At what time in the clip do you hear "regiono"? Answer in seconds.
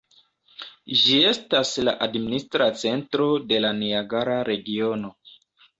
4.53-5.19